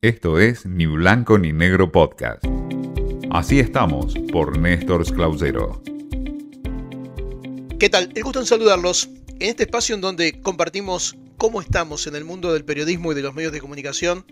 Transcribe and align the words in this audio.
Esto 0.00 0.38
es 0.38 0.64
Ni 0.64 0.86
Blanco 0.86 1.38
ni 1.38 1.52
Negro 1.52 1.90
Podcast. 1.90 2.44
Así 3.32 3.58
estamos 3.58 4.14
por 4.30 4.56
Néstor 4.56 5.04
Clausero. 5.12 5.82
¿Qué 7.80 7.88
tal? 7.90 8.12
El 8.14 8.22
gusto 8.22 8.38
en 8.38 8.46
saludarlos 8.46 9.10
en 9.40 9.48
este 9.50 9.64
espacio 9.64 9.96
en 9.96 10.00
donde 10.00 10.40
compartimos 10.40 11.16
cómo 11.36 11.60
estamos 11.60 12.06
en 12.06 12.14
el 12.14 12.24
mundo 12.24 12.52
del 12.52 12.64
periodismo 12.64 13.10
y 13.10 13.16
de 13.16 13.22
los 13.22 13.34
medios 13.34 13.52
de 13.52 13.60
comunicación. 13.60 14.24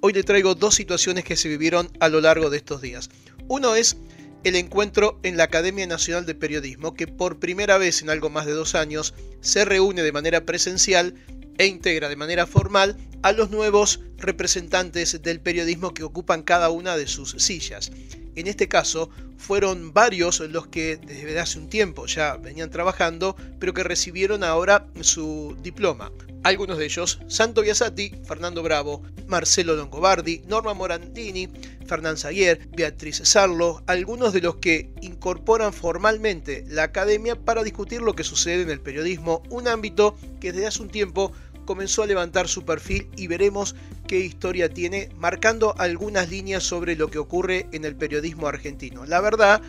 Hoy 0.00 0.14
le 0.14 0.24
traigo 0.24 0.56
dos 0.56 0.74
situaciones 0.74 1.22
que 1.22 1.36
se 1.36 1.48
vivieron 1.48 1.92
a 2.00 2.08
lo 2.08 2.20
largo 2.20 2.50
de 2.50 2.56
estos 2.56 2.82
días. 2.82 3.08
Uno 3.46 3.76
es 3.76 3.96
el 4.42 4.56
encuentro 4.56 5.20
en 5.22 5.36
la 5.36 5.44
Academia 5.44 5.86
Nacional 5.86 6.26
de 6.26 6.34
Periodismo, 6.34 6.94
que 6.94 7.06
por 7.06 7.38
primera 7.38 7.78
vez 7.78 8.02
en 8.02 8.10
algo 8.10 8.30
más 8.30 8.46
de 8.46 8.52
dos 8.52 8.74
años 8.74 9.14
se 9.40 9.64
reúne 9.64 10.02
de 10.02 10.10
manera 10.10 10.44
presencial 10.44 11.14
e 11.58 11.66
integra 11.66 12.08
de 12.08 12.16
manera 12.16 12.46
formal 12.46 12.96
a 13.22 13.32
los 13.32 13.50
nuevos 13.50 14.00
representantes 14.18 15.22
del 15.22 15.40
periodismo 15.40 15.94
que 15.94 16.04
ocupan 16.04 16.42
cada 16.42 16.70
una 16.70 16.96
de 16.96 17.06
sus 17.06 17.32
sillas. 17.38 17.90
En 18.36 18.46
este 18.46 18.68
caso, 18.68 19.10
fueron 19.36 19.92
varios 19.92 20.40
los 20.40 20.66
que 20.66 20.96
desde 20.96 21.38
hace 21.38 21.58
un 21.58 21.68
tiempo 21.68 22.06
ya 22.06 22.36
venían 22.36 22.70
trabajando, 22.70 23.36
pero 23.58 23.74
que 23.74 23.84
recibieron 23.84 24.42
ahora 24.42 24.88
su 25.00 25.56
diploma. 25.62 26.10
Algunos 26.44 26.76
de 26.76 26.84
ellos, 26.84 27.20
Santo 27.26 27.62
Biasati, 27.62 28.12
Fernando 28.22 28.62
Bravo, 28.62 29.02
Marcelo 29.26 29.76
Longobardi, 29.76 30.42
Norma 30.46 30.74
Morandini, 30.74 31.48
Fernán 31.86 32.18
Zaguer, 32.18 32.68
Beatriz 32.76 33.22
Sarlo, 33.24 33.82
algunos 33.86 34.34
de 34.34 34.42
los 34.42 34.56
que 34.56 34.90
incorporan 35.00 35.72
formalmente 35.72 36.62
la 36.68 36.82
academia 36.82 37.34
para 37.34 37.62
discutir 37.62 38.02
lo 38.02 38.14
que 38.14 38.24
sucede 38.24 38.60
en 38.60 38.68
el 38.68 38.82
periodismo, 38.82 39.42
un 39.48 39.68
ámbito 39.68 40.18
que 40.38 40.52
desde 40.52 40.66
hace 40.66 40.82
un 40.82 40.90
tiempo 40.90 41.32
comenzó 41.64 42.02
a 42.02 42.06
levantar 42.06 42.46
su 42.46 42.66
perfil 42.66 43.08
y 43.16 43.26
veremos 43.26 43.74
qué 44.06 44.20
historia 44.20 44.68
tiene, 44.68 45.08
marcando 45.16 45.74
algunas 45.78 46.28
líneas 46.28 46.62
sobre 46.62 46.94
lo 46.94 47.08
que 47.08 47.18
ocurre 47.18 47.68
en 47.72 47.86
el 47.86 47.96
periodismo 47.96 48.48
argentino. 48.48 49.06
La 49.06 49.22
verdad 49.22 49.62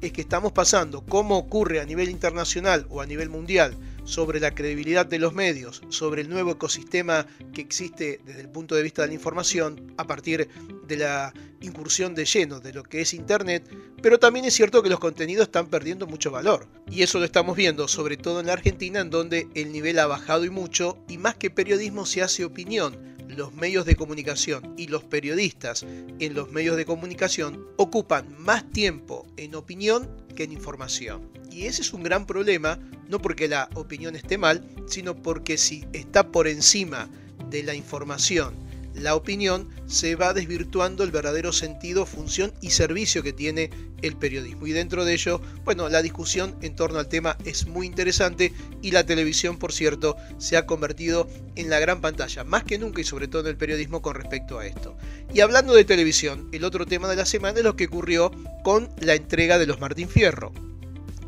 es 0.00 0.12
que 0.12 0.22
estamos 0.22 0.52
pasando, 0.52 1.02
como 1.02 1.36
ocurre 1.36 1.80
a 1.80 1.84
nivel 1.84 2.08
internacional 2.08 2.86
o 2.88 3.02
a 3.02 3.06
nivel 3.06 3.28
mundial, 3.28 3.76
sobre 4.04 4.40
la 4.40 4.54
credibilidad 4.54 5.06
de 5.06 5.18
los 5.18 5.34
medios, 5.34 5.82
sobre 5.88 6.22
el 6.22 6.28
nuevo 6.28 6.52
ecosistema 6.52 7.26
que 7.52 7.60
existe 7.60 8.20
desde 8.24 8.42
el 8.42 8.48
punto 8.48 8.74
de 8.74 8.82
vista 8.82 9.02
de 9.02 9.08
la 9.08 9.14
información 9.14 9.94
a 9.96 10.06
partir 10.06 10.48
de 10.86 10.96
la 10.96 11.32
incursión 11.60 12.14
de 12.14 12.24
lleno 12.24 12.60
de 12.60 12.72
lo 12.72 12.82
que 12.82 13.00
es 13.00 13.14
Internet, 13.14 13.68
pero 14.02 14.18
también 14.18 14.44
es 14.44 14.54
cierto 14.54 14.82
que 14.82 14.90
los 14.90 15.00
contenidos 15.00 15.46
están 15.46 15.68
perdiendo 15.68 16.06
mucho 16.06 16.30
valor. 16.30 16.68
Y 16.90 17.02
eso 17.02 17.18
lo 17.18 17.24
estamos 17.24 17.56
viendo 17.56 17.88
sobre 17.88 18.16
todo 18.16 18.40
en 18.40 18.46
la 18.46 18.52
Argentina, 18.52 19.00
en 19.00 19.10
donde 19.10 19.48
el 19.54 19.72
nivel 19.72 19.98
ha 19.98 20.06
bajado 20.06 20.44
y 20.44 20.50
mucho, 20.50 20.98
y 21.08 21.18
más 21.18 21.36
que 21.36 21.50
periodismo 21.50 22.04
se 22.04 22.22
hace 22.22 22.44
opinión. 22.44 23.13
Los 23.28 23.54
medios 23.54 23.86
de 23.86 23.96
comunicación 23.96 24.74
y 24.76 24.88
los 24.88 25.04
periodistas 25.04 25.84
en 25.84 26.34
los 26.34 26.50
medios 26.52 26.76
de 26.76 26.84
comunicación 26.84 27.66
ocupan 27.76 28.34
más 28.38 28.70
tiempo 28.70 29.26
en 29.36 29.54
opinión 29.54 30.08
que 30.36 30.44
en 30.44 30.52
información. 30.52 31.30
Y 31.50 31.66
ese 31.66 31.82
es 31.82 31.92
un 31.92 32.02
gran 32.02 32.26
problema, 32.26 32.78
no 33.08 33.20
porque 33.20 33.48
la 33.48 33.70
opinión 33.74 34.16
esté 34.16 34.38
mal, 34.38 34.64
sino 34.86 35.14
porque 35.14 35.56
si 35.56 35.84
está 35.92 36.30
por 36.30 36.48
encima 36.48 37.08
de 37.50 37.62
la 37.62 37.74
información 37.74 38.54
la 38.94 39.14
opinión, 39.14 39.68
se 39.86 40.14
va 40.16 40.32
desvirtuando 40.32 41.04
el 41.04 41.10
verdadero 41.10 41.52
sentido, 41.52 42.06
función 42.06 42.52
y 42.60 42.70
servicio 42.70 43.22
que 43.22 43.32
tiene 43.32 43.70
el 44.02 44.16
periodismo. 44.16 44.66
Y 44.66 44.72
dentro 44.72 45.04
de 45.04 45.14
ello, 45.14 45.40
bueno, 45.64 45.88
la 45.88 46.02
discusión 46.02 46.56
en 46.62 46.76
torno 46.76 46.98
al 46.98 47.08
tema 47.08 47.36
es 47.44 47.66
muy 47.66 47.86
interesante 47.86 48.52
y 48.82 48.90
la 48.90 49.04
televisión, 49.04 49.58
por 49.58 49.72
cierto, 49.72 50.16
se 50.38 50.56
ha 50.56 50.66
convertido 50.66 51.28
en 51.56 51.70
la 51.70 51.80
gran 51.80 52.00
pantalla, 52.00 52.44
más 52.44 52.64
que 52.64 52.78
nunca 52.78 53.00
y 53.00 53.04
sobre 53.04 53.28
todo 53.28 53.42
en 53.42 53.48
el 53.48 53.56
periodismo 53.56 54.02
con 54.02 54.14
respecto 54.14 54.58
a 54.58 54.66
esto. 54.66 54.96
Y 55.32 55.40
hablando 55.40 55.74
de 55.74 55.84
televisión, 55.84 56.48
el 56.52 56.64
otro 56.64 56.86
tema 56.86 57.08
de 57.08 57.16
la 57.16 57.26
semana 57.26 57.58
es 57.58 57.64
lo 57.64 57.76
que 57.76 57.86
ocurrió 57.86 58.30
con 58.62 58.88
la 59.00 59.14
entrega 59.14 59.58
de 59.58 59.66
los 59.66 59.80
Martín 59.80 60.08
Fierro. 60.08 60.52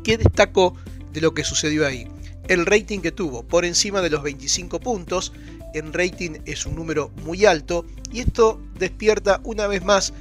¿Qué 0.03 0.17
destacó 0.17 0.75
de 1.17 1.21
lo 1.21 1.33
que 1.33 1.43
sucedió 1.43 1.87
ahí? 1.87 2.07
El 2.47 2.67
rating 2.67 2.99
que 2.99 3.11
tuvo, 3.11 3.41
por 3.41 3.65
encima 3.65 4.01
de 4.01 4.11
los 4.11 4.21
25 4.21 4.79
puntos, 4.79 5.33
en 5.73 5.91
rating 5.91 6.41
es 6.45 6.67
un 6.67 6.75
número 6.75 7.09
muy 7.23 7.43
alto 7.45 7.87
y 8.13 8.19
esto 8.19 8.61
despierta 8.77 9.41
una 9.43 9.65
vez 9.65 9.83
más 9.83 10.13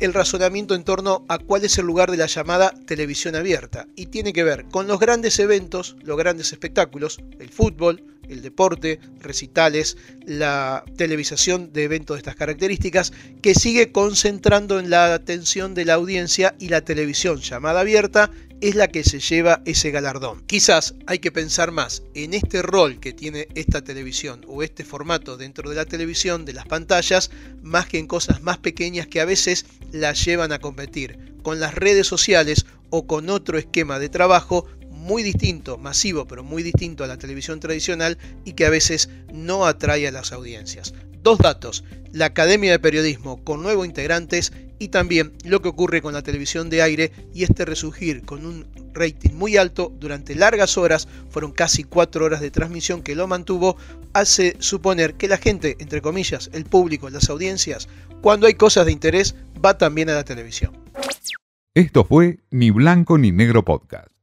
el 0.00 0.14
razonamiento 0.14 0.74
en 0.74 0.84
torno 0.84 1.26
a 1.28 1.38
cuál 1.38 1.66
es 1.66 1.76
el 1.76 1.84
lugar 1.84 2.10
de 2.10 2.16
la 2.16 2.26
llamada 2.26 2.72
televisión 2.86 3.34
abierta 3.34 3.86
y 3.94 4.06
tiene 4.06 4.32
que 4.32 4.42
ver 4.42 4.64
con 4.70 4.88
los 4.88 4.98
grandes 4.98 5.38
eventos, 5.38 5.96
los 6.02 6.16
grandes 6.16 6.50
espectáculos, 6.52 7.20
el 7.38 7.50
fútbol, 7.50 8.02
el 8.26 8.40
deporte, 8.40 9.00
recitales, 9.20 9.98
la 10.24 10.82
televisación 10.96 11.74
de 11.74 11.84
eventos 11.84 12.16
de 12.16 12.18
estas 12.18 12.36
características, 12.36 13.12
que 13.42 13.54
sigue 13.54 13.92
concentrando 13.92 14.78
en 14.78 14.88
la 14.88 15.12
atención 15.12 15.74
de 15.74 15.84
la 15.84 15.94
audiencia 15.94 16.54
y 16.58 16.68
la 16.68 16.82
televisión 16.82 17.40
llamada 17.40 17.80
abierta 17.80 18.30
es 18.60 18.74
la 18.74 18.88
que 18.88 19.04
se 19.04 19.20
lleva 19.20 19.62
ese 19.64 19.90
galardón. 19.90 20.42
Quizás 20.46 20.94
hay 21.06 21.20
que 21.20 21.32
pensar 21.32 21.70
más 21.70 22.02
en 22.14 22.34
este 22.34 22.62
rol 22.62 22.98
que 22.98 23.12
tiene 23.12 23.48
esta 23.54 23.82
televisión 23.82 24.44
o 24.48 24.62
este 24.62 24.84
formato 24.84 25.36
dentro 25.36 25.70
de 25.70 25.76
la 25.76 25.84
televisión, 25.84 26.44
de 26.44 26.52
las 26.52 26.66
pantallas, 26.66 27.30
más 27.62 27.86
que 27.86 27.98
en 27.98 28.06
cosas 28.06 28.42
más 28.42 28.58
pequeñas 28.58 29.06
que 29.06 29.20
a 29.20 29.24
veces 29.24 29.66
la 29.92 30.12
llevan 30.12 30.52
a 30.52 30.58
competir 30.58 31.36
con 31.42 31.60
las 31.60 31.74
redes 31.74 32.06
sociales 32.06 32.66
o 32.90 33.06
con 33.06 33.30
otro 33.30 33.58
esquema 33.58 33.98
de 33.98 34.08
trabajo 34.08 34.66
muy 35.08 35.22
distinto, 35.22 35.78
masivo, 35.78 36.26
pero 36.26 36.44
muy 36.44 36.62
distinto 36.62 37.02
a 37.02 37.06
la 37.06 37.16
televisión 37.16 37.60
tradicional 37.60 38.18
y 38.44 38.52
que 38.52 38.66
a 38.66 38.70
veces 38.70 39.08
no 39.32 39.64
atrae 39.64 40.06
a 40.06 40.12
las 40.12 40.32
audiencias. 40.32 40.92
Dos 41.22 41.38
datos, 41.38 41.82
la 42.12 42.26
Academia 42.26 42.72
de 42.72 42.78
Periodismo 42.78 43.42
con 43.42 43.62
nuevos 43.62 43.86
integrantes 43.86 44.52
y 44.78 44.88
también 44.88 45.32
lo 45.44 45.62
que 45.62 45.70
ocurre 45.70 46.02
con 46.02 46.12
la 46.12 46.22
televisión 46.22 46.68
de 46.68 46.82
aire 46.82 47.10
y 47.32 47.42
este 47.42 47.64
resurgir 47.64 48.22
con 48.22 48.44
un 48.44 48.66
rating 48.92 49.32
muy 49.32 49.56
alto 49.56 49.90
durante 49.98 50.34
largas 50.34 50.76
horas, 50.76 51.08
fueron 51.30 51.52
casi 51.52 51.84
cuatro 51.84 52.26
horas 52.26 52.42
de 52.42 52.50
transmisión 52.50 53.02
que 53.02 53.14
lo 53.14 53.26
mantuvo, 53.26 53.78
hace 54.12 54.56
suponer 54.58 55.14
que 55.14 55.26
la 55.26 55.38
gente, 55.38 55.78
entre 55.80 56.02
comillas, 56.02 56.50
el 56.52 56.66
público, 56.66 57.08
las 57.08 57.30
audiencias, 57.30 57.88
cuando 58.20 58.46
hay 58.46 58.54
cosas 58.54 58.84
de 58.84 58.92
interés, 58.92 59.36
va 59.64 59.78
también 59.78 60.10
a 60.10 60.14
la 60.14 60.24
televisión. 60.24 60.76
Esto 61.74 62.04
fue 62.04 62.40
Ni 62.50 62.70
Blanco 62.70 63.16
ni 63.16 63.32
Negro 63.32 63.64
Podcast. 63.64 64.17